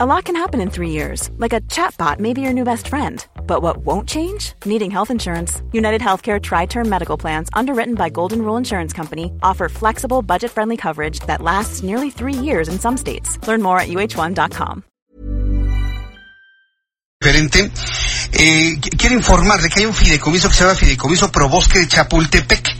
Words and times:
A 0.00 0.06
lot 0.06 0.26
can 0.26 0.36
happen 0.36 0.60
in 0.60 0.70
three 0.70 0.90
years, 0.90 1.28
like 1.38 1.52
a 1.52 1.60
chatbot 1.62 2.20
may 2.20 2.32
be 2.32 2.40
your 2.40 2.52
new 2.52 2.62
best 2.62 2.86
friend. 2.86 3.26
But 3.48 3.62
what 3.62 3.78
won't 3.78 4.08
change? 4.08 4.52
Needing 4.64 4.92
health 4.92 5.10
insurance. 5.10 5.60
United 5.72 6.00
Healthcare 6.00 6.40
Tri 6.40 6.66
Term 6.66 6.88
Medical 6.88 7.18
Plans, 7.18 7.48
underwritten 7.52 7.96
by 7.96 8.08
Golden 8.08 8.42
Rule 8.42 8.56
Insurance 8.56 8.92
Company, 8.92 9.32
offer 9.42 9.68
flexible, 9.68 10.22
budget 10.22 10.52
friendly 10.52 10.76
coverage 10.76 11.18
that 11.26 11.42
lasts 11.42 11.82
nearly 11.82 12.10
three 12.10 12.32
years 12.32 12.68
in 12.68 12.78
some 12.78 12.96
states. 12.96 13.44
Learn 13.48 13.60
more 13.60 13.80
at 13.80 13.88
uh1.com. 13.88 14.84
Diferente. 17.20 17.72
Eh, 18.34 18.78
quiero 18.96 19.16
informar 19.16 19.60
de 19.60 19.68
que 19.68 19.80
hay 19.80 19.86
un 19.86 19.94
fideicomiso 19.94 20.48
que 20.48 20.54
se 20.54 20.62
llama 20.62 20.76
Fideicomiso 20.76 21.32
Pro 21.32 21.48
Bosque 21.48 21.80
de 21.80 21.88
Chapultepec. 21.88 22.77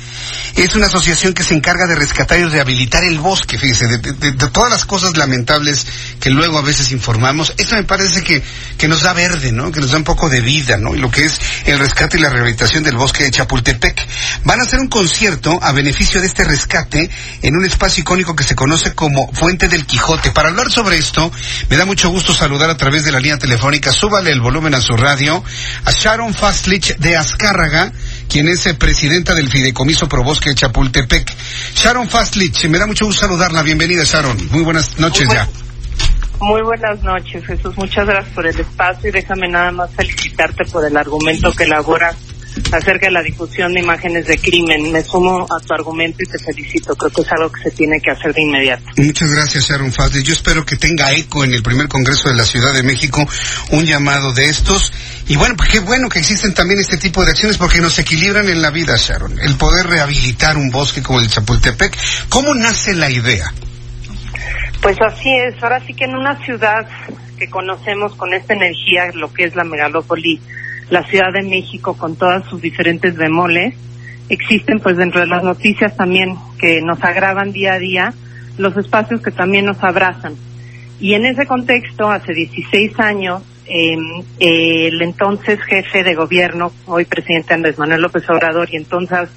Es 0.58 0.74
una 0.74 0.86
asociación 0.86 1.34
que 1.34 1.44
se 1.44 1.54
encarga 1.54 1.86
de 1.86 1.94
rescatar 1.94 2.40
y 2.40 2.44
rehabilitar 2.44 3.04
el 3.04 3.20
bosque, 3.20 3.56
fíjese, 3.56 3.86
de, 3.86 4.32
todas 4.48 4.68
las 4.68 4.84
cosas 4.84 5.16
lamentables 5.16 5.86
que 6.18 6.30
luego 6.30 6.58
a 6.58 6.62
veces 6.62 6.90
informamos. 6.90 7.54
Esto 7.58 7.76
me 7.76 7.84
parece 7.84 8.24
que, 8.24 8.42
que 8.76 8.88
nos 8.88 9.02
da 9.02 9.12
verde, 9.12 9.52
¿no? 9.52 9.70
Que 9.70 9.78
nos 9.78 9.92
da 9.92 9.98
un 9.98 10.04
poco 10.04 10.28
de 10.28 10.40
vida, 10.40 10.76
¿no? 10.76 10.96
Y 10.96 10.98
lo 10.98 11.12
que 11.12 11.26
es 11.26 11.40
el 11.64 11.78
rescate 11.78 12.18
y 12.18 12.20
la 12.20 12.30
rehabilitación 12.30 12.82
del 12.82 12.96
bosque 12.96 13.22
de 13.22 13.30
Chapultepec. 13.30 14.04
Van 14.42 14.58
a 14.58 14.64
hacer 14.64 14.80
un 14.80 14.88
concierto 14.88 15.60
a 15.62 15.70
beneficio 15.70 16.20
de 16.20 16.26
este 16.26 16.42
rescate 16.42 17.08
en 17.40 17.56
un 17.56 17.64
espacio 17.64 18.00
icónico 18.00 18.34
que 18.34 18.42
se 18.42 18.56
conoce 18.56 18.96
como 18.96 19.32
Fuente 19.32 19.68
del 19.68 19.86
Quijote. 19.86 20.32
Para 20.32 20.48
hablar 20.48 20.72
sobre 20.72 20.98
esto, 20.98 21.30
me 21.70 21.76
da 21.76 21.84
mucho 21.84 22.10
gusto 22.10 22.34
saludar 22.34 22.68
a 22.68 22.76
través 22.76 23.04
de 23.04 23.12
la 23.12 23.20
línea 23.20 23.38
telefónica, 23.38 23.92
súbale 23.92 24.32
el 24.32 24.40
volumen 24.40 24.74
a 24.74 24.80
su 24.80 24.96
radio, 24.96 25.44
a 25.84 25.92
Sharon 25.92 26.34
Fastlich 26.34 26.96
de 26.96 27.16
Azcárraga, 27.16 27.92
quien 28.28 28.48
es 28.48 28.68
presidenta 28.78 29.34
del 29.34 29.48
Fideicomiso 29.48 30.08
Pro 30.08 30.22
Bosque 30.22 30.50
de 30.50 30.56
Chapultepec. 30.56 31.34
Sharon 31.74 32.08
Fastlich, 32.08 32.68
me 32.68 32.78
da 32.78 32.86
mucho 32.86 33.06
gusto 33.06 33.22
saludarla. 33.22 33.62
Bienvenida, 33.62 34.04
Sharon. 34.04 34.36
Muy 34.50 34.62
buenas 34.62 34.98
noches 34.98 35.28
ya. 35.28 35.48
Muy 36.40 36.62
buenas 36.62 37.02
noches, 37.02 37.44
Jesús. 37.44 37.76
Muchas 37.76 38.06
gracias 38.06 38.34
por 38.34 38.46
el 38.46 38.58
espacio 38.58 39.08
y 39.08 39.12
déjame 39.12 39.48
nada 39.48 39.72
más 39.72 39.90
felicitarte 39.94 40.64
por 40.66 40.86
el 40.86 40.96
argumento 40.96 41.52
que 41.52 41.64
elaboras 41.64 42.16
acerca 42.72 43.06
de 43.06 43.12
la 43.12 43.22
difusión 43.22 43.72
de 43.72 43.80
imágenes 43.80 44.26
de 44.26 44.38
crimen. 44.38 44.92
Me 44.92 45.02
sumo 45.02 45.44
a 45.44 45.64
tu 45.64 45.74
argumento 45.74 46.22
y 46.22 46.26
te 46.26 46.38
felicito. 46.38 46.94
Creo 46.96 47.10
que 47.10 47.22
es 47.22 47.32
algo 47.32 47.50
que 47.50 47.62
se 47.62 47.70
tiene 47.70 48.00
que 48.00 48.10
hacer 48.10 48.34
de 48.34 48.42
inmediato. 48.42 48.84
Muchas 48.96 49.30
gracias, 49.30 49.68
Sharon 49.68 49.92
Fastlich. 49.92 50.24
Yo 50.24 50.32
espero 50.32 50.64
que 50.64 50.76
tenga 50.76 51.12
eco 51.12 51.44
en 51.44 51.54
el 51.54 51.62
primer 51.62 51.88
Congreso 51.88 52.28
de 52.28 52.36
la 52.36 52.44
Ciudad 52.44 52.74
de 52.74 52.82
México 52.82 53.26
un 53.70 53.84
llamado 53.84 54.32
de 54.32 54.48
estos. 54.48 54.92
Y 55.28 55.36
bueno, 55.36 55.54
pues 55.56 55.68
qué 55.68 55.80
bueno 55.80 56.08
que 56.08 56.18
existen 56.18 56.54
también 56.54 56.80
este 56.80 56.96
tipo 56.96 57.24
de 57.24 57.30
acciones 57.30 57.56
porque 57.56 57.80
nos 57.80 57.98
equilibran 57.98 58.48
en 58.48 58.62
la 58.62 58.70
vida, 58.70 58.96
Sharon. 58.96 59.38
El 59.38 59.56
poder 59.56 59.86
rehabilitar 59.86 60.56
un 60.56 60.70
bosque 60.70 61.02
como 61.02 61.20
el 61.20 61.28
Chapultepec. 61.28 61.96
¿Cómo 62.28 62.54
nace 62.54 62.94
la 62.94 63.10
idea? 63.10 63.52
Pues 64.80 64.96
así 65.00 65.28
es. 65.46 65.62
Ahora 65.62 65.80
sí 65.86 65.94
que 65.94 66.04
en 66.04 66.14
una 66.14 66.42
ciudad 66.44 66.88
que 67.38 67.48
conocemos 67.48 68.14
con 68.16 68.32
esta 68.34 68.54
energía, 68.54 69.10
lo 69.14 69.32
que 69.32 69.44
es 69.44 69.54
la 69.54 69.64
megalópoli, 69.64 70.40
la 70.90 71.04
Ciudad 71.04 71.32
de 71.32 71.42
México 71.42 71.96
con 71.96 72.16
todas 72.16 72.44
sus 72.48 72.60
diferentes 72.60 73.16
bemoles, 73.16 73.74
existen 74.28 74.80
pues 74.80 74.96
dentro 74.96 75.20
de 75.20 75.26
las 75.26 75.42
noticias 75.42 75.96
también 75.96 76.36
que 76.58 76.80
nos 76.82 77.02
agravan 77.02 77.52
día 77.52 77.74
a 77.74 77.78
día 77.78 78.14
los 78.56 78.76
espacios 78.76 79.20
que 79.20 79.30
también 79.30 79.64
nos 79.64 79.82
abrazan. 79.82 80.34
Y 81.00 81.14
en 81.14 81.24
ese 81.24 81.46
contexto, 81.46 82.10
hace 82.10 82.34
16 82.34 82.98
años, 82.98 83.42
eh, 83.66 83.96
el 84.40 85.00
entonces 85.02 85.60
jefe 85.62 86.02
de 86.02 86.14
gobierno, 86.14 86.72
hoy 86.86 87.04
presidente 87.04 87.54
Andrés 87.54 87.78
Manuel 87.78 88.00
López 88.00 88.28
Obrador 88.30 88.68
y 88.72 88.76
entonces, 88.76 89.28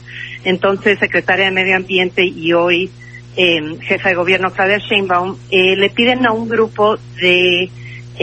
entonces 0.44 0.98
secretaria 1.00 1.46
de 1.46 1.52
Medio 1.52 1.76
Ambiente 1.76 2.26
y 2.26 2.54
hoy 2.54 2.90
eh, 3.36 3.78
jefa 3.82 4.10
de 4.10 4.16
gobierno 4.16 4.52
Claudia 4.52 4.78
Sheinbaum, 4.78 5.38
eh, 5.52 5.76
le 5.76 5.90
piden 5.90 6.26
a 6.26 6.32
un 6.32 6.50
grupo 6.50 6.98
de 7.22 7.70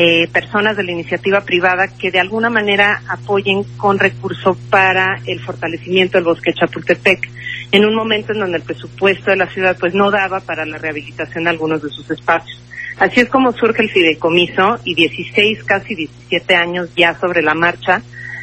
eh, 0.00 0.28
personas 0.28 0.76
de 0.76 0.84
la 0.84 0.92
iniciativa 0.92 1.40
privada 1.40 1.88
que 1.88 2.12
de 2.12 2.20
alguna 2.20 2.50
manera 2.50 3.02
apoyen 3.08 3.64
con 3.76 3.98
recursos 3.98 4.56
para 4.70 5.20
el 5.26 5.40
fortalecimiento 5.40 6.18
del 6.18 6.24
bosque 6.24 6.52
Chapultepec 6.52 7.28
en 7.72 7.84
un 7.84 7.96
momento 7.96 8.32
en 8.32 8.38
donde 8.38 8.58
el 8.58 8.62
presupuesto 8.62 9.32
de 9.32 9.38
la 9.38 9.48
ciudad 9.48 9.76
pues 9.76 9.94
no 9.94 10.12
daba 10.12 10.38
para 10.38 10.64
la 10.64 10.78
rehabilitación 10.78 11.42
de 11.42 11.50
algunos 11.50 11.82
de 11.82 11.90
sus 11.90 12.08
espacios. 12.12 12.62
Así 13.00 13.18
es 13.18 13.28
como 13.28 13.50
surge 13.50 13.82
el 13.82 13.90
fideicomiso 13.90 14.78
y 14.84 14.94
16, 14.94 15.64
casi 15.64 15.96
17 15.96 16.54
años 16.54 16.90
ya 16.94 17.18
sobre 17.18 17.42
la 17.42 17.54
marcha. 17.54 18.00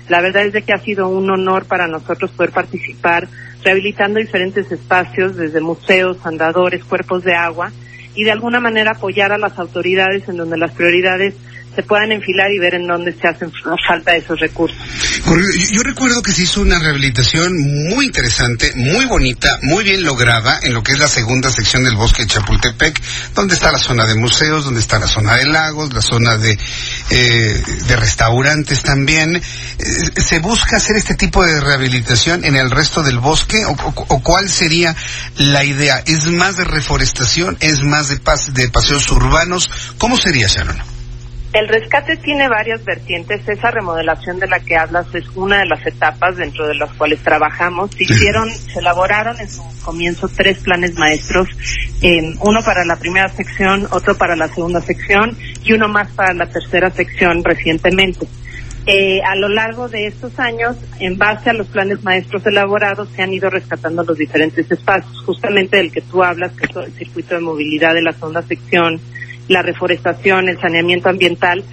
La 0.09 0.19
verdad 0.19 0.45
es 0.45 0.51
de 0.51 0.61
que 0.61 0.73
ha 0.73 0.79
sido 0.79 1.07
un 1.07 1.29
honor 1.29 1.67
para 1.67 1.87
nosotros 1.87 2.31
poder 2.31 2.51
participar 2.51 3.29
rehabilitando 3.63 4.19
diferentes 4.19 4.69
espacios, 4.73 5.37
desde 5.37 5.61
museos, 5.61 6.17
andadores, 6.25 6.83
cuerpos 6.83 7.23
de 7.23 7.33
agua, 7.33 7.72
y 8.15 8.23
de 8.23 8.31
alguna 8.31 8.59
manera 8.59 8.91
apoyar 8.91 9.31
a 9.31 9.37
las 9.37 9.57
autoridades 9.59 10.27
en 10.29 10.37
donde 10.37 10.57
las 10.57 10.71
prioridades 10.71 11.35
se 11.75 11.83
puedan 11.83 12.11
enfilar 12.11 12.51
y 12.51 12.59
ver 12.59 12.75
en 12.75 12.87
dónde 12.87 13.13
se 13.13 13.27
hacen 13.27 13.51
falta 13.87 14.15
esos 14.15 14.39
recursos. 14.39 14.77
Yo 15.71 15.83
recuerdo 15.83 16.21
que 16.21 16.31
se 16.31 16.43
hizo 16.43 16.61
una 16.61 16.79
rehabilitación 16.79 17.51
muy 17.89 18.05
interesante, 18.05 18.71
muy 18.75 19.05
bonita, 19.05 19.59
muy 19.63 19.83
bien 19.83 20.03
lograda 20.03 20.59
en 20.61 20.73
lo 20.73 20.83
que 20.83 20.93
es 20.93 20.99
la 20.99 21.07
segunda 21.07 21.51
sección 21.51 21.83
del 21.83 21.95
bosque 21.95 22.23
de 22.23 22.29
Chapultepec, 22.29 23.01
donde 23.33 23.55
está 23.55 23.71
la 23.71 23.79
zona 23.79 24.05
de 24.05 24.15
museos, 24.15 24.65
donde 24.65 24.79
está 24.79 24.99
la 24.99 25.07
zona 25.07 25.35
de 25.35 25.45
lagos, 25.45 25.93
la 25.93 26.01
zona 26.01 26.37
de, 26.37 26.57
eh, 27.09 27.63
de 27.87 27.95
restaurantes 27.95 28.83
también. 28.83 29.35
Eh, 29.35 29.41
¿Se 30.21 30.39
busca 30.39 30.77
hacer 30.77 30.95
este 30.95 31.15
tipo 31.15 31.43
de 31.43 31.59
rehabilitación 31.59 32.45
en 32.45 32.55
el 32.55 32.71
resto 32.71 33.03
del 33.03 33.19
bosque 33.19 33.65
o, 33.65 33.75
cuál 34.21 34.49
sería 34.49 34.95
la 35.37 35.63
idea? 35.63 36.01
¿Es 36.05 36.25
más 36.27 36.57
de 36.57 36.63
reforestación? 36.63 37.57
¿Es 37.59 37.83
más 37.83 38.07
de, 38.09 38.17
pas 38.17 38.53
de 38.53 38.69
paseos 38.69 39.11
urbanos? 39.11 39.69
¿Cómo 39.97 40.17
sería, 40.17 40.47
Sharon? 40.47 40.94
El 41.55 41.69
rescate 41.69 42.17
tiene 42.17 42.49
varias 42.49 42.83
vertientes. 42.83 43.47
Esa 43.47 43.71
remodelación 43.71 44.39
de 44.39 44.47
la 44.47 44.59
que 44.59 44.75
hablas 44.75 45.07
es 45.16 45.23
una 45.35 45.59
de 45.59 45.66
las 45.66 45.88
etapas 45.88 46.35
dentro 46.35 46.67
de 46.67 46.75
las 46.75 46.91
cuales 46.95 47.23
trabajamos. 47.23 47.91
Se 47.91 48.03
hicieron, 48.03 48.49
se 48.49 48.79
elaboraron 48.79 49.39
en 49.39 49.49
su 49.49 49.63
comienzo 49.81 50.27
tres 50.27 50.59
planes 50.59 50.95
maestros, 50.95 51.47
eh, 52.01 52.35
uno 52.41 52.59
para 52.61 52.83
la 52.83 52.97
primera 52.97 53.29
sección, 53.29 53.88
otro 53.91 54.17
para 54.17 54.35
la 54.35 54.49
segunda 54.49 54.81
sección 54.81 55.38
y 55.63 55.71
uno 55.71 55.88
más 55.88 56.11
para 56.11 56.33
la 56.33 56.45
tercera 56.45 56.89
sección 56.89 57.41
recientemente. 57.41 58.27
Eh, 58.85 59.22
a 59.23 59.35
lo 59.37 59.47
largo 59.47 59.87
de 59.87 60.07
estos 60.07 60.37
años, 60.37 60.75
en 60.99 61.17
base 61.17 61.51
a 61.51 61.53
los 61.53 61.67
planes 61.67 62.03
maestros 62.03 62.45
elaborados, 62.45 63.07
se 63.16 63.23
han 63.23 63.33
ido 63.33 63.49
rescatando 63.49 64.03
los 64.03 64.17
diferentes 64.17 64.69
espacios, 64.69 65.22
justamente 65.22 65.77
del 65.77 65.93
que 65.93 66.01
tú 66.01 66.22
hablas, 66.22 66.51
que 66.51 66.66
es 66.66 66.75
el 66.75 66.91
circuito 66.95 67.35
de 67.35 67.41
movilidad 67.41 67.93
de 67.93 68.01
la 68.01 68.11
segunda 68.11 68.41
sección, 68.41 68.99
la 69.47 69.61
reforestación, 69.61 70.50
el 70.50 70.59
saneamiento 70.59 71.09
ambiental, 71.09 71.63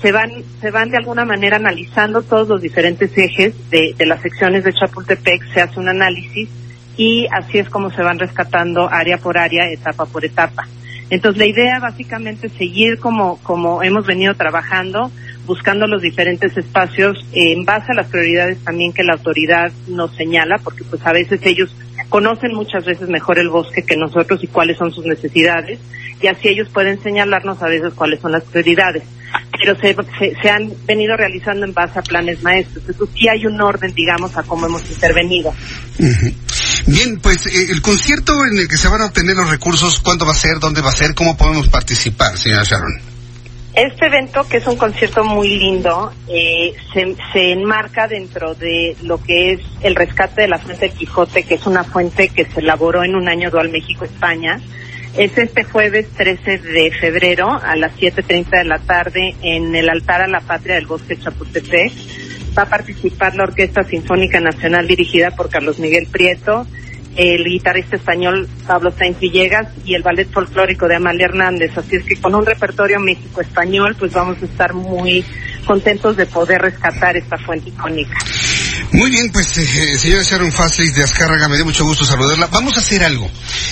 se 0.00 0.12
van, 0.12 0.30
se 0.60 0.70
van 0.70 0.90
de 0.90 0.96
alguna 0.96 1.24
manera 1.24 1.56
analizando 1.56 2.22
todos 2.22 2.48
los 2.48 2.60
diferentes 2.60 3.16
ejes 3.16 3.54
de, 3.70 3.94
de 3.96 4.06
las 4.06 4.20
secciones 4.20 4.64
de 4.64 4.72
Chapultepec, 4.72 5.52
se 5.52 5.60
hace 5.60 5.78
un 5.78 5.88
análisis 5.88 6.48
y 6.96 7.26
así 7.30 7.58
es 7.58 7.68
como 7.68 7.90
se 7.90 8.02
van 8.02 8.18
rescatando 8.18 8.88
área 8.90 9.18
por 9.18 9.38
área, 9.38 9.70
etapa 9.70 10.06
por 10.06 10.24
etapa. 10.24 10.66
Entonces 11.10 11.38
la 11.38 11.46
idea 11.46 11.78
básicamente 11.78 12.46
es 12.46 12.52
seguir 12.54 12.98
como, 12.98 13.38
como 13.42 13.82
hemos 13.82 14.06
venido 14.06 14.34
trabajando, 14.34 15.10
buscando 15.46 15.86
los 15.86 16.00
diferentes 16.00 16.56
espacios 16.56 17.26
en 17.32 17.64
base 17.64 17.92
a 17.92 17.94
las 17.94 18.06
prioridades 18.06 18.58
también 18.64 18.92
que 18.92 19.02
la 19.02 19.14
autoridad 19.14 19.70
nos 19.88 20.14
señala, 20.16 20.58
porque 20.58 20.84
pues 20.84 21.04
a 21.06 21.12
veces 21.12 21.40
ellos 21.44 21.74
conocen 22.12 22.52
muchas 22.52 22.84
veces 22.84 23.08
mejor 23.08 23.38
el 23.38 23.48
bosque 23.48 23.82
que 23.82 23.96
nosotros 23.96 24.44
y 24.44 24.46
cuáles 24.46 24.76
son 24.76 24.92
sus 24.92 25.06
necesidades, 25.06 25.78
y 26.20 26.26
así 26.26 26.48
ellos 26.48 26.68
pueden 26.68 27.02
señalarnos 27.02 27.62
a 27.62 27.68
veces 27.68 27.94
cuáles 27.94 28.20
son 28.20 28.32
las 28.32 28.44
prioridades. 28.44 29.02
Pero 29.50 29.74
se, 29.80 29.96
se, 30.42 30.50
han 30.50 30.70
venido 30.84 31.16
realizando 31.16 31.64
en 31.64 31.72
base 31.72 31.98
a 31.98 32.02
planes 32.02 32.42
maestros. 32.42 32.84
Entonces 32.86 33.16
sí 33.18 33.28
hay 33.28 33.46
un 33.46 33.58
orden, 33.58 33.94
digamos, 33.94 34.36
a 34.36 34.42
cómo 34.42 34.66
hemos 34.66 34.86
intervenido. 34.90 35.54
Bien, 36.86 37.18
pues 37.18 37.46
eh, 37.46 37.68
el 37.70 37.80
concierto 37.80 38.34
en 38.44 38.58
el 38.58 38.68
que 38.68 38.76
se 38.76 38.88
van 38.88 39.00
a 39.00 39.06
obtener 39.06 39.34
los 39.34 39.48
recursos, 39.48 40.00
¿cuándo 40.00 40.26
va 40.26 40.32
a 40.32 40.36
ser? 40.36 40.58
¿Dónde 40.60 40.82
va 40.82 40.90
a 40.90 40.94
ser? 40.94 41.14
¿Cómo 41.14 41.34
podemos 41.34 41.68
participar, 41.68 42.36
señora 42.36 42.64
Sharon? 42.64 43.11
Este 43.74 44.06
evento, 44.06 44.46
que 44.46 44.58
es 44.58 44.66
un 44.66 44.76
concierto 44.76 45.24
muy 45.24 45.48
lindo, 45.48 46.12
eh, 46.28 46.74
se, 46.92 47.16
se, 47.32 47.52
enmarca 47.52 48.06
dentro 48.06 48.54
de 48.54 48.94
lo 49.02 49.16
que 49.22 49.52
es 49.52 49.60
el 49.80 49.94
rescate 49.94 50.42
de 50.42 50.48
la 50.48 50.58
Fuente 50.58 50.88
del 50.88 50.94
Quijote, 50.94 51.44
que 51.44 51.54
es 51.54 51.66
una 51.66 51.82
fuente 51.82 52.28
que 52.28 52.44
se 52.44 52.60
elaboró 52.60 53.02
en 53.02 53.14
un 53.14 53.28
año 53.28 53.50
dual 53.50 53.70
México-España. 53.70 54.60
Es 55.16 55.36
este 55.38 55.64
jueves 55.64 56.06
13 56.16 56.58
de 56.58 56.90
febrero 56.90 57.50
a 57.50 57.74
las 57.76 57.92
7.30 57.96 58.58
de 58.58 58.64
la 58.64 58.78
tarde 58.78 59.34
en 59.40 59.74
el 59.74 59.88
altar 59.88 60.20
a 60.20 60.28
la 60.28 60.40
patria 60.40 60.74
del 60.74 60.86
bosque 60.86 61.18
Chapultepec. 61.18 61.92
Va 62.56 62.64
a 62.64 62.68
participar 62.68 63.34
la 63.34 63.44
Orquesta 63.44 63.84
Sinfónica 63.84 64.38
Nacional 64.40 64.86
dirigida 64.86 65.30
por 65.30 65.48
Carlos 65.48 65.78
Miguel 65.78 66.08
Prieto, 66.10 66.66
el 67.16 67.44
guitarrista 67.44 67.96
español 67.96 68.48
Pablo 68.66 68.90
Sainz 68.90 69.18
Villegas 69.18 69.68
y 69.84 69.94
el 69.94 70.02
ballet 70.02 70.30
folclórico 70.30 70.88
de 70.88 70.96
Amalia 70.96 71.26
Hernández. 71.26 71.76
Así 71.76 71.96
es 71.96 72.04
que 72.04 72.16
con 72.16 72.34
un 72.34 72.46
repertorio 72.46 72.98
México-español, 73.00 73.96
pues 73.98 74.12
vamos 74.12 74.40
a 74.42 74.44
estar 74.44 74.72
muy 74.74 75.24
contentos 75.66 76.16
de 76.16 76.26
poder 76.26 76.62
rescatar 76.62 77.16
esta 77.16 77.36
fuente 77.38 77.68
icónica. 77.68 78.18
Muy 78.90 79.10
bien, 79.10 79.30
pues 79.30 79.56
eh, 79.58 79.98
señora 79.98 80.22
Sharon 80.22 80.52
Fasley 80.52 80.90
de 80.90 81.04
Azcárraga, 81.04 81.48
me 81.48 81.56
dio 81.56 81.64
mucho 81.64 81.84
gusto 81.84 82.04
saludarla. 82.04 82.48
Vamos 82.48 82.76
a 82.76 82.80
hacer 82.80 83.04
algo. 83.04 83.30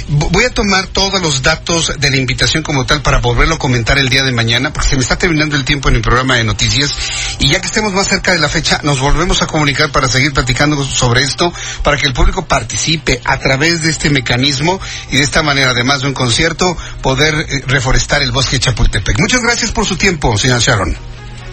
Voy 0.09 0.45
a 0.45 0.51
tomar 0.51 0.87
todos 0.87 1.21
los 1.21 1.43
datos 1.43 1.93
de 1.99 2.11
la 2.11 2.17
invitación 2.17 2.63
como 2.63 2.87
tal 2.87 3.03
para 3.03 3.19
volverlo 3.19 3.57
a 3.57 3.59
comentar 3.59 3.99
el 3.99 4.09
día 4.09 4.23
de 4.23 4.33
mañana, 4.33 4.73
porque 4.73 4.89
se 4.89 4.97
me 4.97 5.03
está 5.03 5.17
terminando 5.17 5.57
el 5.57 5.65
tiempo 5.65 5.89
en 5.89 5.97
el 5.97 6.03
programa 6.03 6.37
de 6.37 6.45
noticias. 6.45 6.93
Y 7.39 7.49
ya 7.49 7.61
que 7.61 7.67
estemos 7.67 7.93
más 7.93 8.09
cerca 8.09 8.33
de 8.33 8.39
la 8.39 8.49
fecha, 8.49 8.81
nos 8.83 9.01
volvemos 9.01 9.43
a 9.43 9.47
comunicar 9.47 9.91
para 9.91 10.09
seguir 10.09 10.33
platicando 10.33 10.85
sobre 10.85 11.23
esto, 11.23 11.53
para 11.83 11.97
que 11.97 12.07
el 12.07 12.13
público 12.13 12.47
participe 12.47 13.21
a 13.25 13.39
través 13.39 13.83
de 13.83 13.91
este 13.91 14.11
mecanismo 14.11 14.81
y 15.11 15.17
de 15.17 15.23
esta 15.23 15.43
manera, 15.43 15.71
además 15.71 16.01
de 16.01 16.09
un 16.09 16.15
concierto, 16.15 16.77
poder 17.03 17.35
eh, 17.35 17.65
reforestar 17.67 18.23
el 18.23 18.33
bosque 18.33 18.57
de 18.57 18.61
Chapultepec. 18.61 19.19
Muchas 19.19 19.43
gracias 19.43 19.73
por 19.73 19.87
su 19.87 19.97
tiempo, 19.97 20.37
señora 20.39 20.61
Sharon. 20.61 21.10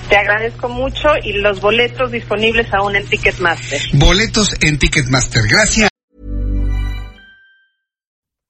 Te 0.10 0.16
agradezco 0.16 0.70
mucho 0.70 1.10
y 1.24 1.34
los 1.34 1.60
boletos 1.60 2.12
disponibles 2.12 2.74
aún 2.74 2.96
en 2.96 3.06
Ticketmaster. 3.06 3.82
Boletos 3.94 4.50
en 4.62 4.80
Ticketmaster. 4.80 5.44
Gracias. 5.50 5.90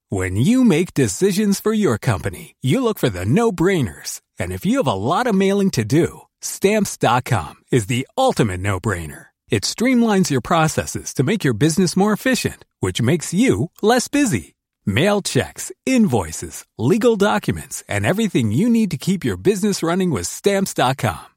When 0.10 0.38
you 0.38 0.64
make 0.64 0.94
decisions 0.94 1.60
for 1.60 1.74
your 1.74 1.98
company, 1.98 2.56
you 2.62 2.82
look 2.82 2.98
for 2.98 3.10
the 3.10 3.26
no-brainers. 3.26 4.22
And 4.40 4.54
if 4.54 4.66
you 4.66 4.78
have 4.78 4.88
a 4.88 4.94
lot 4.94 5.28
of 5.28 5.36
mailing 5.36 5.72
to 5.72 5.84
do, 5.84 6.22
stamps.com 6.42 7.56
is 7.72 7.88
the 7.88 8.08
ultimate 8.18 8.62
no-brainer. 8.62 9.28
It 9.50 9.64
streamlines 9.64 10.30
your 10.30 10.42
processes 10.42 11.14
to 11.16 11.24
make 11.24 11.44
your 11.44 11.54
business 11.54 11.98
more 11.98 12.14
efficient, 12.14 12.64
which 12.80 13.02
makes 13.02 13.34
you 13.34 13.72
less 13.82 14.08
busy. 14.08 14.56
Mail 14.86 15.22
checks, 15.22 15.72
invoices, 15.86 16.66
legal 16.78 17.18
documents, 17.18 17.84
and 17.90 18.06
everything 18.06 18.52
you 18.52 18.70
need 18.70 18.92
to 18.92 18.98
keep 18.98 19.26
your 19.26 19.38
business 19.38 19.84
running 19.84 20.12
with 20.12 20.28
stamps.com. 20.28 21.37